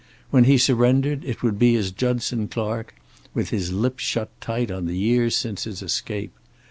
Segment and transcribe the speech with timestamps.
[0.31, 2.95] When he surrendered it would be as Judson Clark,
[3.35, 6.33] with his lips shut tight on the years since his escape.